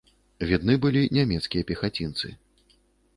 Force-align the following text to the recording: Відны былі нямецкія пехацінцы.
Відны 0.51 0.77
былі 0.85 1.03
нямецкія 1.17 1.67
пехацінцы. 1.73 2.27